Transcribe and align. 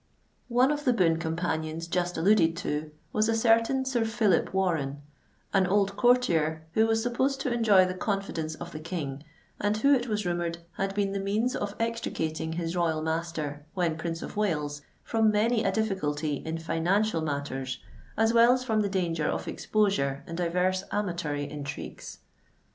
One 0.47 0.71
of 0.71 0.83
the 0.83 0.93
boon 0.93 1.17
companions 1.17 1.85
just 1.87 2.17
alluded 2.17 2.57
to, 2.57 2.89
was 3.13 3.29
a 3.29 3.35
certain 3.35 3.85
Sir 3.85 4.03
Phillip 4.03 4.51
Warren—an 4.51 5.67
old 5.67 5.95
courtier 5.95 6.65
who 6.73 6.87
was 6.87 7.03
supposed 7.03 7.39
to 7.41 7.53
enjoy 7.53 7.85
the 7.85 7.93
confidence 7.93 8.55
of 8.55 8.71
the 8.71 8.79
King, 8.79 9.21
and 9.59 9.77
who, 9.77 9.93
it 9.93 10.07
was 10.07 10.25
rumoured, 10.25 10.57
had 10.71 10.95
been 10.95 11.11
the 11.11 11.19
means 11.19 11.55
of 11.55 11.75
extricating 11.79 12.53
his 12.53 12.75
royal 12.75 13.03
master, 13.03 13.63
when 13.75 13.95
Prince 13.95 14.23
of 14.23 14.35
Wales, 14.35 14.81
from 15.03 15.29
many 15.29 15.63
a 15.63 15.71
difficulty 15.71 16.37
in 16.37 16.57
financial 16.57 17.21
matters 17.21 17.79
as 18.17 18.33
well 18.33 18.53
as 18.53 18.63
from 18.63 18.81
the 18.81 18.89
danger 18.89 19.27
of 19.27 19.47
exposure 19.47 20.23
in 20.25 20.35
divers 20.35 20.83
amatory 20.91 21.47
intrigues. 21.47 22.21